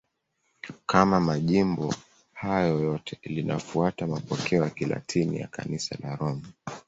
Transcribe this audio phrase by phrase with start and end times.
[0.85, 1.93] Kama majimbo
[2.33, 6.43] hayo yote, linafuata mapokeo ya Kilatini ya Kanisa la Roma.